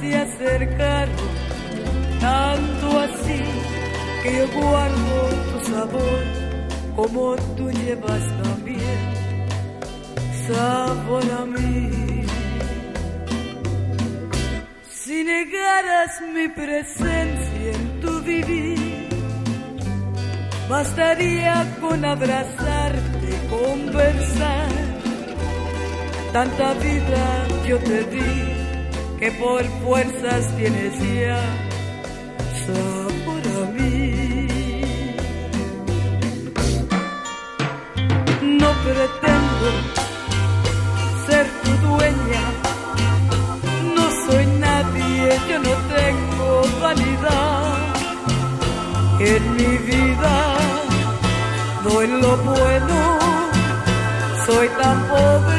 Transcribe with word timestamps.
se 0.00 0.16
acercaron, 0.16 1.28
tanto 2.20 2.98
así 3.00 3.42
que 4.22 4.36
yo 4.38 4.60
guardo 4.60 5.28
tu 5.52 5.72
sabor 5.72 6.22
como 6.96 7.36
tú 7.56 7.70
llevas 7.70 8.22
también 8.42 9.18
sabor 10.48 11.24
a 11.40 11.44
mí. 11.44 12.24
Si 14.88 15.24
negaras 15.24 16.20
mi 16.34 16.48
presencia 16.48 17.72
en 17.74 18.00
tu 18.00 18.20
vivir, 18.22 19.08
bastaría 20.68 21.54
con 21.80 22.04
abrazarte, 22.04 23.30
conversar. 23.50 24.68
Tanta 26.32 26.74
vida 26.74 27.24
yo 27.66 27.78
te 27.78 28.04
di 28.04 28.57
que 29.18 29.30
por 29.32 29.64
fuerzas 29.82 30.46
tienes 30.56 30.94
ya 31.00 31.40
sabor 32.66 33.44
a 33.56 33.70
mí. 33.72 34.46
No 38.60 38.70
pretendo 38.84 39.68
ser 41.26 41.46
tu 41.64 41.70
dueña, 41.88 42.44
no 43.96 44.04
soy 44.26 44.46
nadie, 44.46 45.40
yo 45.48 45.58
no 45.58 45.74
tengo 45.96 46.62
vanidad 46.80 47.78
en 49.20 49.56
mi 49.56 49.78
vida, 49.78 50.56
en 52.02 52.20
lo 52.20 52.36
bueno, 52.36 53.18
soy 54.46 54.68
tan 54.80 55.08
pobre 55.08 55.57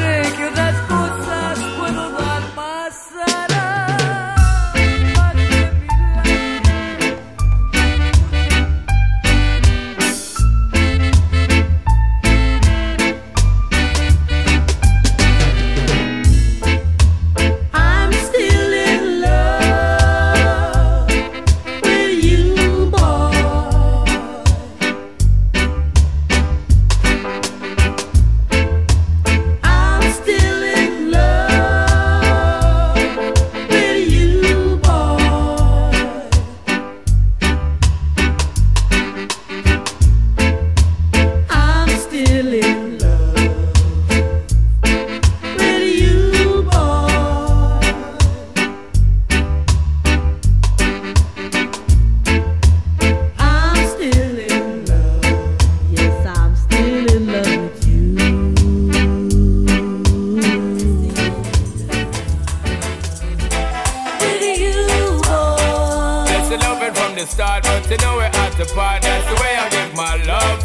start, 67.30 67.62
but 67.62 67.88
you 67.88 67.96
know 67.98 68.16
we're 68.16 68.24
at 68.24 68.52
the 68.58 68.66
part. 68.74 69.02
That's 69.02 69.26
the 69.30 69.36
way 69.40 69.54
I 69.54 69.66
give 69.70 69.94
my 69.94 70.16
love. 70.26 70.58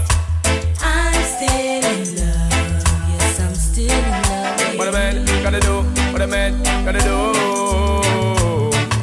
I'm 0.81 1.21
still 1.21 1.85
in 1.93 2.01
love. 2.17 2.81
Yes, 3.13 3.39
I'm 3.39 3.53
still 3.53 3.91
in 3.91 4.11
love. 4.33 4.77
What 4.79 4.87
a 4.89 4.91
man 4.91 5.25
gotta 5.45 5.61
do, 5.61 5.75
what 6.11 6.21
a 6.21 6.27
man 6.27 6.51
gotta 6.83 7.03
do. 7.05 7.17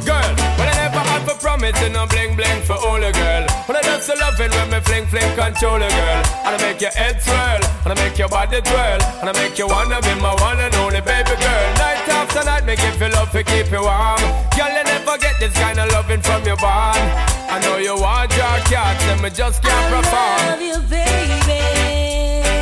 Girl, 0.02 0.32
when 0.58 0.66
I 0.68 0.74
never 0.82 1.02
had 1.06 1.22
for 1.22 1.38
promise, 1.38 1.78
no 1.88 2.06
bling 2.06 2.34
bling 2.34 2.62
for 2.66 2.74
all 2.74 2.98
a 2.98 3.12
girl. 3.12 3.46
When 3.66 3.76
I 3.78 3.82
just 3.82 4.06
so 4.06 4.14
loving 4.18 4.50
when 4.50 4.68
me 4.70 4.80
fling 4.80 5.06
fling 5.06 5.30
control 5.38 5.78
a 5.78 5.88
girl. 5.88 6.22
And 6.44 6.52
I 6.56 6.58
make 6.60 6.80
your 6.80 6.90
head 6.90 7.22
swirl, 7.22 7.62
and 7.86 7.90
I 7.94 7.94
make 7.94 8.18
your 8.18 8.28
body 8.28 8.60
twirl, 8.60 9.00
and 9.22 9.30
I 9.30 9.32
make 9.38 9.56
you 9.56 9.68
wanna 9.68 10.02
be 10.02 10.14
my 10.18 10.34
one 10.42 10.58
and 10.58 10.74
only 10.82 11.00
baby 11.00 11.36
girl. 11.38 11.66
Night 11.78 12.08
after 12.10 12.42
night, 12.44 12.66
make 12.66 12.82
you 12.82 12.92
feel 12.98 13.12
love 13.12 13.30
to 13.30 13.42
keep 13.44 13.70
you 13.70 13.82
warm. 13.82 14.20
Girl, 14.58 14.72
you 14.74 14.84
never 14.84 15.16
get 15.16 15.38
this 15.38 15.54
kind 15.54 15.78
of 15.78 15.86
loving 15.92 16.20
from 16.20 16.42
your 16.44 16.56
bond. 16.56 17.31
I 17.52 17.60
know 17.60 17.76
you 17.76 17.94
want 18.00 18.32
your 18.32 18.56
cat, 18.72 18.96
and 19.12 19.20
me 19.20 19.28
just 19.28 19.62
can't 19.62 19.86
perform. 19.92 20.40
I 20.40 20.56
love 20.56 20.62
you, 20.62 20.78
baby. 20.88 21.60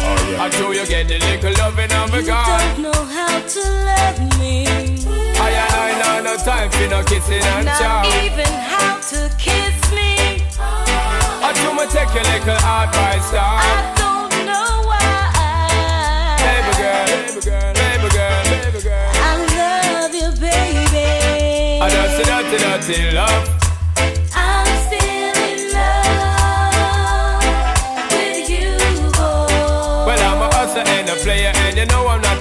Oh, 0.02 0.42
I 0.42 0.48
know 0.58 0.72
you 0.72 0.84
get 0.84 1.06
the 1.06 1.16
little 1.20 1.52
loving 1.62 1.92
of 1.92 2.12
a 2.12 2.18
You 2.18 2.26
don't 2.26 2.82
know 2.82 3.04
how 3.06 3.38
to 3.38 3.62
love 3.86 4.18
me. 4.40 4.66
I 5.38 5.50
and 5.62 5.74
I 5.78 6.22
know 6.22 6.34
no 6.34 6.36
time 6.42 6.70
for 6.72 6.88
no 6.88 7.04
kissing 7.04 7.40
and 7.40 7.66
Not 7.66 7.78
chow. 7.78 8.24
even 8.24 8.50
how 8.50 8.98
to 8.98 9.30
kiss 9.38 9.78
me. 9.94 10.42
I 10.58 11.52
do 11.54 11.70
me 11.70 11.86
take 11.94 12.12
your 12.12 12.24
little 12.24 12.58
advice, 12.58 13.30
I 13.30 13.94
dog. 13.94 13.99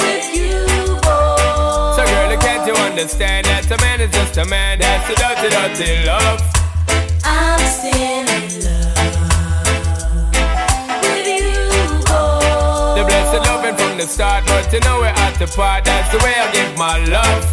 with 0.00 0.28
you, 0.34 0.66
boy. 1.02 1.96
So, 1.96 2.02
girl, 2.06 2.36
can't 2.38 2.66
you 2.66 2.74
understand 2.74 3.46
that 3.46 3.70
a 3.70 3.76
man 3.80 4.00
is 4.00 4.10
just 4.12 4.36
a 4.36 4.44
man? 4.44 4.78
That's 4.78 5.10
a 5.10 5.14
dirty, 5.14 5.48
dirty 5.48 6.06
love. 6.06 6.40
I'm 7.24 7.60
still 7.66 7.94
in 7.96 8.48
love 8.64 8.96
with 11.02 11.26
you, 11.26 11.68
boy. 12.06 12.94
The 12.94 13.04
blessed 13.06 13.42
loving 13.48 13.76
from 13.76 13.98
the 13.98 14.06
start, 14.06 14.44
but 14.46 14.72
you 14.72 14.80
know 14.80 15.00
we're 15.00 15.06
at 15.06 15.38
the 15.38 15.46
part. 15.48 15.84
That's 15.84 16.10
the 16.12 16.18
way 16.24 16.34
I 16.36 16.50
give 16.52 16.76
my 16.78 16.98
love. 17.06 17.44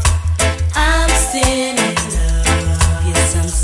I'm 0.75 1.09
still 1.09 1.92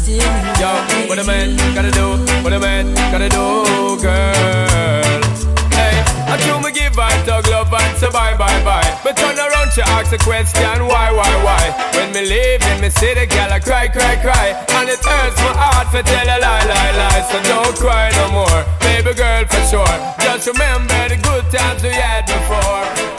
Yo, 0.10 0.74
what 1.06 1.20
a 1.20 1.24
man 1.24 1.56
gotta 1.76 1.92
do, 1.92 2.18
what 2.44 2.52
a 2.52 2.60
man 2.60 2.96
gotta 3.14 3.30
do, 3.30 3.94
girl. 4.02 5.22
Hey, 5.70 6.02
I 6.26 6.34
do 6.42 6.58
me 6.66 6.74
give 6.74 6.98
I 6.98 7.14
dog 7.26 7.46
love 7.48 7.72
and 7.72 7.96
say 7.96 8.10
bye, 8.10 8.36
bye, 8.36 8.58
bye. 8.66 9.00
But 9.04 9.18
turn 9.18 9.38
around, 9.38 9.72
she 9.72 9.82
ask 9.82 10.12
a 10.12 10.18
question, 10.18 10.88
why, 10.88 11.12
why, 11.12 11.30
why? 11.46 11.62
When 11.94 12.12
me 12.12 12.26
leave 12.26 12.64
in 12.74 12.82
me 12.82 12.90
city, 12.90 13.28
girl, 13.28 13.54
I 13.54 13.60
cry, 13.60 13.88
cry, 13.88 14.16
cry. 14.18 14.58
And 14.82 14.90
it 14.90 14.98
hurts 14.98 15.38
my 15.46 15.54
heart 15.54 15.94
for 15.94 16.02
tell 16.02 16.26
a 16.26 16.38
lie, 16.42 16.66
lie, 16.66 16.94
lie. 16.98 17.22
So 17.30 17.38
don't 17.44 17.76
cry 17.78 18.10
no 18.18 18.32
more, 18.34 18.66
baby 18.82 19.14
girl, 19.14 19.46
for 19.46 19.62
sure. 19.70 19.96
Just 20.26 20.48
remember 20.48 20.98
the 21.08 21.22
good 21.22 21.46
times 21.54 21.84
we 21.84 21.90
had 21.90 22.26
before. 22.26 23.19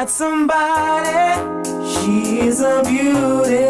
Got 0.00 0.08
somebody, 0.08 1.62
she 1.84 2.40
is 2.40 2.62
a 2.62 2.82
beauty, 2.86 3.69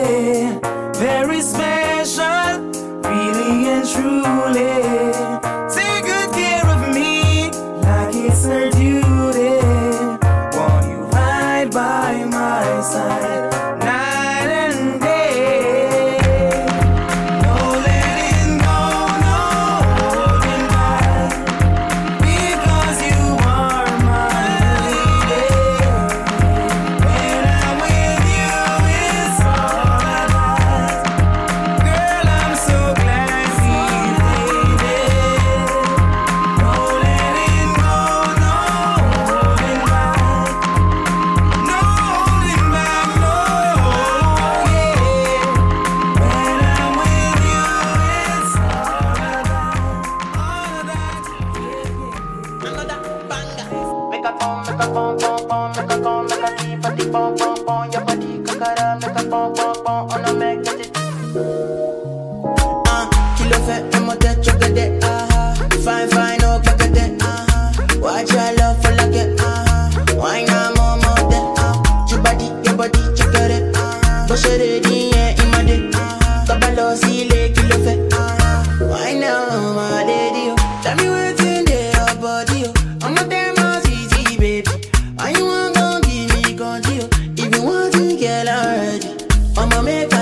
I'ma 88.50 89.80
make 89.82 90.19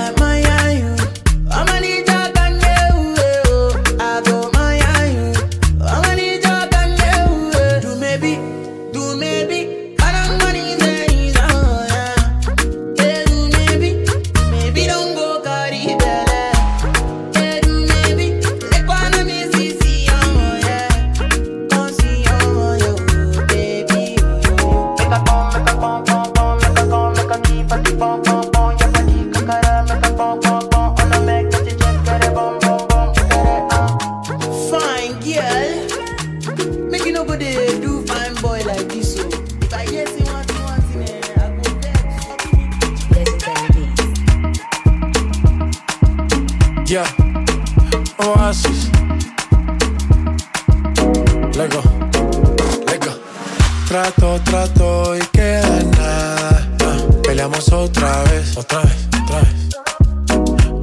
Trato, 54.00 54.40
trato 54.44 55.16
y 55.16 55.20
queda 55.32 55.80
en 55.80 55.90
nada. 55.90 56.68
Ah, 56.84 56.96
peleamos 57.24 57.68
otra 57.72 58.22
vez, 58.30 58.56
otra 58.56 58.82
vez, 58.82 59.08
otra 59.20 59.40
vez. 59.40 59.76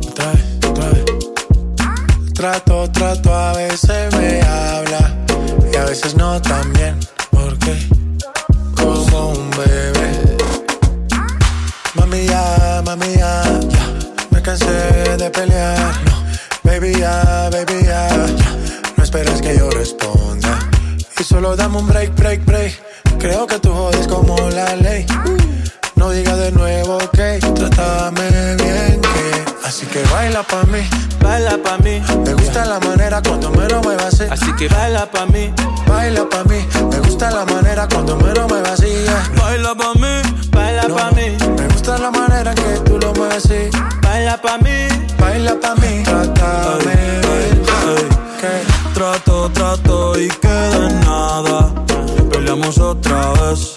Otra 0.09 0.31
vez, 0.33 0.43
otra 0.69 0.89
vez. 0.89 2.33
Trato, 2.33 2.91
trato, 2.91 3.33
a 3.33 3.53
veces 3.53 4.13
me 4.17 4.41
habla 4.41 5.15
y 5.71 5.77
a 5.77 5.85
veces 5.85 6.17
no 6.17 6.41
también. 6.41 6.99
Porque 7.31 7.77
como 8.75 9.29
un 9.29 9.49
bebé. 9.51 10.37
Mami 11.93 12.25
ya, 12.25 12.81
mami 12.83 13.13
ya, 13.13 13.43
ya. 13.69 13.93
Me 14.31 14.41
cansé 14.41 15.15
de 15.17 15.29
pelear. 15.29 15.95
No, 16.03 16.69
baby 16.69 16.99
ya, 16.99 17.49
baby 17.49 17.81
ya, 17.85 18.09
ya. 18.09 18.55
No 18.97 19.03
esperes 19.05 19.41
que 19.41 19.57
yo 19.57 19.69
responda. 19.69 20.59
Y 21.17 21.23
solo 21.23 21.55
dame 21.55 21.77
un 21.77 21.87
break, 21.87 22.13
break, 22.15 22.43
break. 22.43 22.84
Creo 23.25 23.47
que 23.47 23.57
tú 23.57 23.73
jodes 23.73 24.07
como 24.07 24.37
la 24.51 24.75
ley. 24.75 25.03
No 25.95 26.11
digas 26.11 26.37
de 26.37 26.51
nuevo 26.51 26.99
que 27.11 27.39
trátame 27.55 28.29
bien 28.57 29.01
que. 29.01 29.45
Así 29.65 29.87
que 29.87 30.03
baila 30.13 30.43
pa' 30.43 30.61
mí, 30.65 30.87
Baila 31.23 31.57
pa' 31.57 31.79
mí, 31.79 32.03
me 32.23 32.33
gusta 32.35 32.65
la 32.65 32.79
manera 32.79 33.23
cuando 33.23 33.49
me 33.49 33.67
lo 33.67 33.81
muevas 33.81 34.13
así. 34.13 34.25
así 34.29 34.53
que 34.53 34.67
baila 34.67 35.09
pa' 35.09 35.25
mí, 35.25 35.51
Baila 35.87 36.29
pa' 36.29 36.43
mí, 36.43 36.67
me 36.91 36.99
gusta 36.99 37.31
la 37.31 37.45
manera 37.45 37.87
cuando 37.87 38.15
me 38.15 38.31
lo 38.31 38.47
muevas 38.47 38.73
así. 38.79 38.93
baila 39.41 39.73
pa' 39.73 39.93
mí, 39.95 40.21
baila 40.51 40.83
No, 40.87 40.95
pa' 40.95 41.09
mí, 41.09 41.35
Me 41.57 41.67
gusta 41.69 41.97
la 41.97 42.11
manera 42.11 42.53
que 42.53 42.79
tú 42.85 42.99
lo 42.99 43.11
mueves 43.15 43.43
así. 43.43 43.69
baila 44.03 44.39
pa' 44.39 44.59
mí. 44.59 44.87
Baila 45.17 45.55
pa' 45.59 45.73
mí, 45.77 46.03
trátame 46.03 46.95
bien. 47.23 47.61
Que 48.39 48.93
Trato, 48.93 49.49
trato 49.51 50.19
y 50.19 50.27
nada. 50.27 50.44
Peleamos 52.65 52.77
otra 52.79 53.33
vez. 53.33 53.75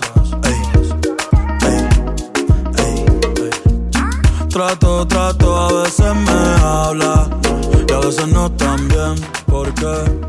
Trato, 4.48 5.06
trato, 5.06 5.56
a 5.56 5.82
veces 5.82 6.14
me 6.14 6.64
habla 6.64 7.28
y 7.86 7.92
a 7.92 7.98
veces 7.98 8.28
no 8.28 8.50
tan 8.52 8.88
bien. 8.88 9.14
Porque 9.46 10.28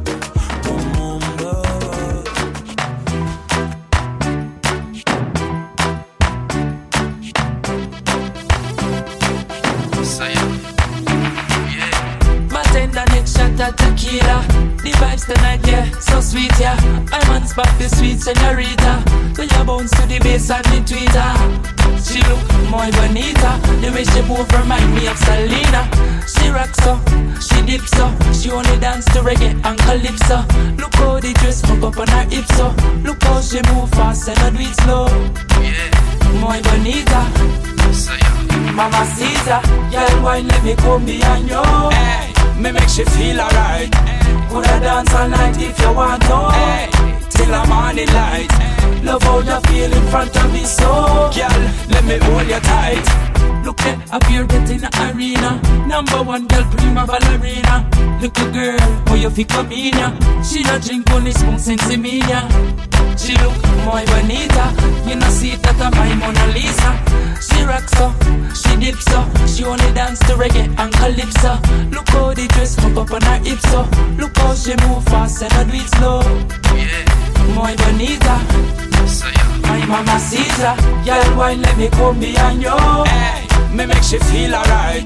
tequila. 13.75 14.48
Vibes 15.19 15.33
tonight, 15.33 15.67
yeah, 15.67 15.99
so 15.99 16.21
sweet, 16.21 16.51
yeah. 16.59 16.77
I'm 17.11 17.29
on 17.31 17.47
spot, 17.47 17.69
the 17.77 17.89
sweet 17.89 18.21
senorita. 18.21 19.03
So 19.35 19.43
you 19.43 19.65
bounce 19.65 19.91
to 19.91 20.05
the 20.07 20.19
bass 20.19 20.49
and 20.49 20.63
the 20.65 20.79
tweeter. 20.83 21.31
She 21.99 22.19
look 22.27 22.43
more 22.69 22.89
bonita. 22.91 23.59
The 23.81 23.91
way 23.91 24.03
she 24.03 24.21
move 24.23 24.49
remind 24.51 24.93
me 24.95 25.07
of 25.07 25.17
Selena. 25.17 25.89
She 26.27 26.49
rocks 26.49 26.77
so, 26.83 26.99
she 27.39 27.61
dips 27.65 27.91
so. 27.91 28.07
She 28.33 28.51
only 28.51 28.77
dance 28.79 29.05
to 29.05 29.19
reggae 29.21 29.53
and 29.63 29.77
calypso. 29.79 30.45
Look 30.77 30.95
how 30.95 31.19
the 31.19 31.33
dress 31.33 31.61
hook 31.61 31.83
up 31.83 31.97
on 31.99 32.07
her 32.07 32.25
hips 32.29 32.55
so. 32.55 32.73
Look 33.03 33.21
how 33.23 33.41
she 33.41 33.61
move 33.73 33.89
fast 33.91 34.29
and 34.29 34.39
I 34.39 34.49
do 34.49 34.59
it 34.59 34.75
slow. 34.83 35.07
Muy 36.39 36.61
bonita. 36.61 37.21
Mama 38.75 39.05
Caesar, 39.05 39.61
girl, 39.91 40.23
wine 40.23 40.47
let 40.47 40.63
me 40.63 40.75
come 40.75 41.05
behind 41.05 41.49
you. 41.49 41.63
Hey, 41.89 42.28
me 42.59 42.71
make 42.71 42.89
she 42.89 43.03
feel 43.05 43.39
alright. 43.39 43.91
Coulda 44.49 44.79
dance 44.79 45.13
all 45.13 45.29
night 45.29 45.55
if 45.59 45.79
you 45.79 45.93
want 45.93 46.21
to. 46.23 46.39
Till 47.29 47.51
the 47.51 47.65
morning 47.67 48.07
light. 48.07 48.51
Love 49.03 49.23
how 49.23 49.39
you 49.39 49.59
feel 49.67 49.93
in 49.93 50.05
front 50.11 50.35
of 50.35 50.51
me, 50.51 50.63
so 50.65 51.31
girl, 51.33 51.59
let 51.89 52.03
me 52.03 52.17
hold 52.17 52.47
you 52.47 52.59
tight. 52.59 53.48
Look 53.69 53.81
at 53.81 54.11
up 54.11 54.23
here 54.25 54.47
getting 54.47 54.79
the 54.81 54.89
arena. 55.13 55.61
Number 55.85 56.23
one 56.23 56.47
girl, 56.47 56.65
prima 56.73 57.05
ballerina. 57.05 57.85
Look, 58.19 58.35
Little 58.35 58.51
girl, 58.51 58.79
how 59.05 59.13
you 59.13 59.29
feel 59.29 59.45
come 59.45 59.71
in 59.71 59.93
ya? 59.93 60.09
She 60.41 60.63
don't 60.63 60.81
drink 60.81 61.05
only 61.11 61.31
spoon 61.31 61.59
since 61.59 61.85
me 61.95 62.17
ya. 62.25 62.49
She 63.13 63.37
look 63.37 63.53
muy 63.85 64.09
bonita. 64.09 64.73
You 65.05 65.21
know 65.21 65.29
see 65.29 65.53
that 65.53 65.77
I'm 65.77 65.93
my 65.93 66.09
Mona 66.17 66.49
Lisa. 66.49 66.97
She 67.45 67.61
rocks 67.61 67.93
so, 67.93 68.09
she 68.57 68.73
dips 68.81 69.05
so. 69.05 69.21
She 69.45 69.63
only 69.65 69.93
dance 69.93 70.17
to 70.25 70.33
reggae 70.33 70.65
and 70.65 70.91
calypso. 70.91 71.61
Look 71.93 72.09
how 72.09 72.33
the 72.33 72.47
dress 72.49 72.73
hook 72.73 72.97
up 72.97 73.13
on 73.13 73.21
her 73.21 73.37
hips 73.45 73.69
so. 73.69 73.85
Look 74.17 74.35
how 74.35 74.55
she 74.55 74.73
move 74.81 75.05
fast 75.05 75.43
and 75.43 75.53
I 75.53 75.63
do 75.69 75.77
it 75.77 75.89
slow. 75.93 76.25
Muy 77.53 77.77
bonita. 77.77 78.89
My 79.69 79.85
mama 79.85 80.17
Caesar, 80.19 80.73
girl, 81.05 81.37
wine 81.37 81.61
let 81.61 81.77
me 81.77 81.87
come 81.89 82.19
behind 82.19 82.63
you. 82.63 82.73
Hey, 83.05 83.45
me 83.73 83.85
make 83.85 84.03
she 84.03 84.17
feel 84.19 84.55
alright. 84.55 85.05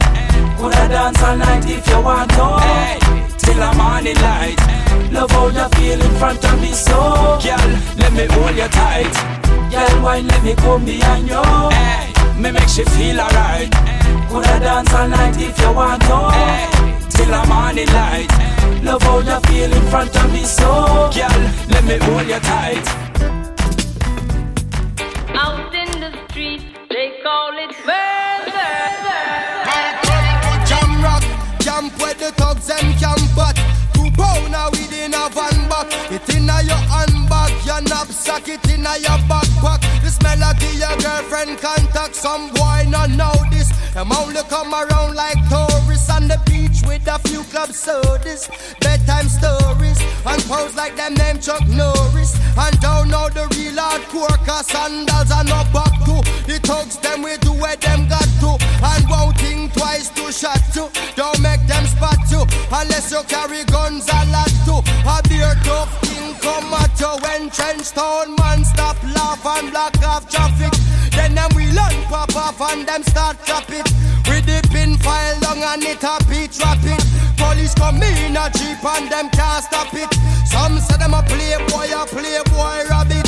Coulda 0.58 0.88
dance 0.88 1.22
all 1.24 1.38
night 1.38 1.66
if 1.68 1.88
you 1.88 2.02
want 2.02 2.30
to. 2.32 2.48
Till 3.38 3.60
the 3.60 3.72
morning 3.78 4.16
light. 4.22 4.60
Love 5.12 5.32
how 5.32 5.48
you 5.48 5.68
feel 5.76 6.02
in 6.02 6.14
front 6.18 6.44
of 6.44 6.62
me, 6.62 6.72
so 6.72 7.38
girl, 7.44 7.70
let 7.98 8.14
me 8.14 8.26
hold 8.34 8.56
you 8.56 8.68
tight. 8.70 9.14
Girl, 9.72 10.04
why 10.04 10.20
let 10.20 10.44
me 10.44 10.56
come 10.56 10.86
behind 10.86 11.28
you? 11.28 11.44
Me 12.42 12.52
make 12.52 12.70
she 12.70 12.84
feel 12.96 13.20
alright. 13.20 13.72
Coulda 14.30 14.60
dance 14.60 14.94
all 14.94 15.08
night 15.08 15.36
if 15.38 15.60
you 15.60 15.72
want 15.74 16.02
to. 16.04 16.20
Till 17.10 17.28
the 17.28 17.46
morning 17.48 17.88
light. 17.88 18.32
Love 18.84 19.02
how 19.04 19.20
you 19.20 19.40
feel 19.48 19.72
in 19.72 19.82
front 19.90 20.16
of 20.16 20.32
me, 20.32 20.44
so 20.44 21.10
girl, 21.14 21.42
let 21.70 21.84
me 21.86 21.98
hold 21.98 22.28
you 22.28 22.40
tight. 22.40 22.86
Out 25.36 25.74
in 25.74 25.92
the 26.00 26.12
street, 26.30 26.62
they 26.90 27.20
call 27.24 27.58
it. 27.58 28.33
Your 37.74 37.90
knapsack, 37.90 38.48
it 38.48 38.70
inna 38.70 38.98
your 39.00 39.18
backpack. 39.30 39.82
This 40.02 40.22
melody 40.22 40.70
your 40.78 40.96
girlfriend 40.98 41.58
contact. 41.60 42.16
Some 42.16 42.50
boy 42.54 42.86
not 42.90 43.10
know 43.12 43.34
this. 43.52 43.70
Them 43.94 44.12
only 44.12 44.42
come 44.50 44.74
around 44.74 45.16
like 45.16 45.38
tourists 45.50 46.10
on 46.10 46.28
the 46.28 46.40
beach 46.46 46.82
with 46.86 47.08
a 47.08 47.20
few 47.30 47.44
club 47.44 47.72
sodas, 47.72 48.50
bedtime 48.82 49.30
stories, 49.30 50.00
and 50.26 50.42
pose 50.44 50.76
like 50.76 50.96
them 50.96 51.14
name 51.16 51.40
Chuck 51.40 51.66
Norris. 51.68 52.38
And 52.58 52.80
don't 52.80 53.10
know 53.10 53.30
the 53.30 53.48
real 53.56 53.78
hardcore, 53.78 54.38
cause 54.46 54.68
sandals 54.68 55.32
are 55.32 55.44
not 55.44 55.72
back 55.74 55.94
to. 56.06 56.22
The 56.46 56.60
thugs 56.64 56.98
them 56.98 57.22
we 57.22 57.38
do 57.38 57.54
where 57.54 57.78
them 57.78 58.08
got 58.10 58.30
to, 58.42 58.58
and 58.84 59.10
won't 59.10 59.38
think 59.38 59.74
twice 59.74 60.10
to 60.10 60.32
shot 60.32 60.62
to. 60.74 60.90
Don't 61.16 61.40
make 61.42 61.66
them 61.68 61.86
spot 61.86 62.20
you, 62.30 62.46
unless 62.72 63.12
you 63.12 63.22
carry 63.28 63.64
guns 63.66 64.08
a 64.10 64.26
lot 64.30 64.54
to. 64.66 64.76
A 65.06 65.22
beer 65.30 65.56
tough 65.64 66.03
come 66.44 66.74
at 66.76 67.00
you 67.00 67.16
when 67.24 67.50
trench 67.50 67.92
town 67.92 68.36
man 68.36 68.64
stop 68.66 69.00
laugh 69.16 69.44
and 69.46 69.72
block 69.72 69.96
off 70.04 70.30
traffic. 70.30 70.74
Then 71.16 71.36
them 71.36 71.50
we 71.56 71.66
learn 71.72 71.96
pop 72.12 72.36
off 72.36 72.60
and 72.60 72.86
them 72.86 73.02
start 73.04 73.38
chop 73.46 73.70
it. 73.72 73.88
With 74.28 74.46
the 74.46 74.60
pin 74.70 74.98
file 74.98 75.40
long 75.40 75.64
and 75.64 75.84
it 75.84 76.04
a 76.04 76.20
beat 76.28 76.52
rapid. 76.60 77.00
Police 77.40 77.74
come 77.76 78.04
in 78.04 78.36
a 78.36 78.52
jeep 78.52 78.84
and 78.84 79.10
them 79.10 79.30
can't 79.32 79.64
stop 79.64 79.94
it. 79.94 80.12
Some 80.46 80.80
say 80.80 80.98
them 80.98 81.14
a 81.16 81.24
playboy, 81.24 81.90
a 81.96 82.04
playboy 82.12 82.78
rabbit. 82.92 83.28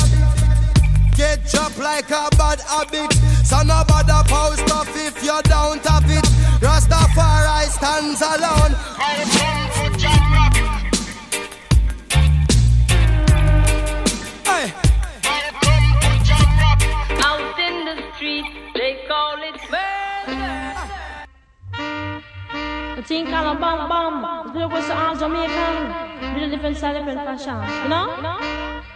Get 1.16 1.40
chopped 1.48 1.78
like 1.78 2.10
a 2.10 2.28
bad 2.36 2.60
habit. 2.60 3.12
So 3.44 3.62
no 3.62 3.82
bother 3.88 4.22
post 4.28 4.68
off 4.70 4.92
if 4.94 5.24
you 5.24 5.40
don't 5.44 5.84
have 5.86 6.10
it. 6.10 6.26
Rastafari 6.60 7.64
stands 7.72 8.20
alone. 8.20 9.65
Think 23.06 23.28
I'm 23.28 23.56
a 23.56 23.60
bum 23.60 23.88
bum. 23.88 24.52
Look 24.52 24.72
what's 24.72 24.90
all 24.90 25.14
Jamaican. 25.14 26.34
Little 26.34 26.50
different 26.50 26.76
style, 26.76 26.94
different 26.94 27.20
fashion. 27.20 27.54
You 27.84 27.88
know? 27.88 28.16
You 28.16 28.22
know? 28.22 28.95